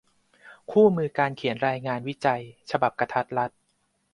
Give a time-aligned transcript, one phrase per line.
[0.71, 3.51] คู่มือการเขียนรายงาน วิจัย ฉบับกะทัดรัด